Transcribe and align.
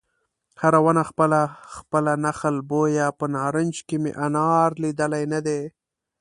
هره 0.61 0.79
ونه 0.85 1.03
خپله 1.09 1.39
خپله 1.75 2.13
نخل 2.25 2.55
بویه 2.69 3.07
په 3.19 3.25
نارنج 3.35 3.75
کې 3.87 3.97
مې 4.03 4.11
انار 4.25 4.69
لیدلی 4.83 5.23
نه 5.33 5.39
دی 5.45 5.61